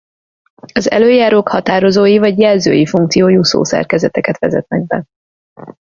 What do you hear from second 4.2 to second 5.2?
vezetnek be.